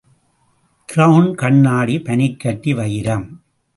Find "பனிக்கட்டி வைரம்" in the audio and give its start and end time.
1.99-3.27